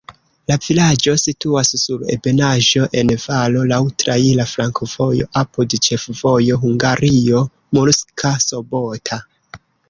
La 0.51 0.55
vilaĝo 0.67 1.11
situas 1.23 1.73
sur 1.81 2.05
ebenaĵo 2.13 2.87
en 3.01 3.11
valo, 3.25 3.65
laŭ 3.73 3.79
traira 4.05 4.47
flankovojo 4.53 5.29
apud 5.43 5.77
ĉefvojo 5.89 6.59
Hungario-Murska 6.65 8.33
Sobota. 8.49 9.21